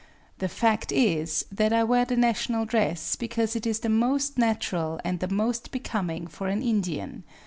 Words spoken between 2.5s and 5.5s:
dress because it is the most natural and the